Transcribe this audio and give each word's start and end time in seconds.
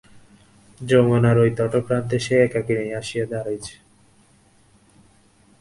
যমুনার 0.81 1.37
ঐ 1.37 1.45
তটপ্রান্তে 1.57 2.17
সে 2.19 2.35
একাকিনী 2.43 2.85
আসিয়া 2.93 3.25
দাঁড়াইয়াছে। 3.25 3.75